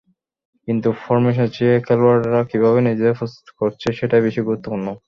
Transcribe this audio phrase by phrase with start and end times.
[0.67, 4.87] কিন্তু ফরমেশনের চেয়ে খেলোয়াড়েরা কীভাবে নিজেদের প্রস্তুত করছে, সেটাই বেশি গুরুত্বপূর্ণ।